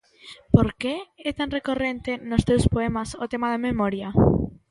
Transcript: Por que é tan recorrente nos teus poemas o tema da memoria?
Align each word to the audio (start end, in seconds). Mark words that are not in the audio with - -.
Por 0.53 0.67
que 0.81 0.95
é 1.29 1.31
tan 1.39 1.49
recorrente 1.57 2.11
nos 2.29 2.45
teus 2.49 2.65
poemas 2.73 3.09
o 3.23 3.25
tema 3.33 3.47
da 3.49 3.63
memoria? 3.69 4.09